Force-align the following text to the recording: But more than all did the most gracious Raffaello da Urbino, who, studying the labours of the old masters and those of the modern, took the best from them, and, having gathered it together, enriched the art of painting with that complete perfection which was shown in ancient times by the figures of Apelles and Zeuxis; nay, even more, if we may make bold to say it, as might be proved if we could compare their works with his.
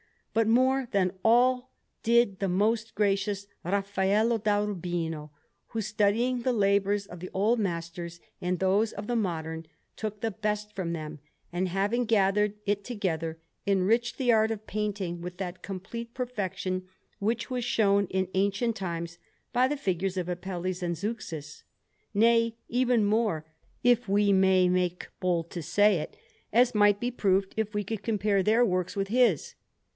But 0.33 0.47
more 0.47 0.87
than 0.91 1.11
all 1.23 1.69
did 2.01 2.39
the 2.39 2.47
most 2.47 2.95
gracious 2.95 3.45
Raffaello 3.63 4.39
da 4.39 4.63
Urbino, 4.63 5.29
who, 5.67 5.81
studying 5.81 6.41
the 6.41 6.53
labours 6.53 7.05
of 7.05 7.19
the 7.19 7.29
old 7.33 7.59
masters 7.59 8.19
and 8.41 8.57
those 8.57 8.93
of 8.93 9.05
the 9.05 9.15
modern, 9.15 9.67
took 9.95 10.21
the 10.21 10.31
best 10.31 10.73
from 10.73 10.93
them, 10.93 11.19
and, 11.53 11.67
having 11.67 12.05
gathered 12.05 12.55
it 12.65 12.83
together, 12.83 13.39
enriched 13.67 14.17
the 14.17 14.31
art 14.31 14.49
of 14.49 14.65
painting 14.65 15.21
with 15.21 15.37
that 15.37 15.61
complete 15.61 16.13
perfection 16.15 16.87
which 17.19 17.51
was 17.51 17.65
shown 17.65 18.05
in 18.07 18.27
ancient 18.33 18.75
times 18.77 19.19
by 19.53 19.67
the 19.67 19.77
figures 19.77 20.17
of 20.17 20.29
Apelles 20.29 20.81
and 20.81 20.95
Zeuxis; 20.95 21.63
nay, 22.13 22.55
even 22.69 23.05
more, 23.05 23.45
if 23.83 24.07
we 24.09 24.31
may 24.33 24.67
make 24.67 25.09
bold 25.19 25.51
to 25.51 25.61
say 25.61 25.97
it, 25.99 26.17
as 26.51 26.73
might 26.73 26.99
be 26.99 27.11
proved 27.11 27.53
if 27.57 27.75
we 27.75 27.83
could 27.83 28.01
compare 28.01 28.41
their 28.41 28.65
works 28.65 28.95
with 28.95 29.09
his. 29.09 29.53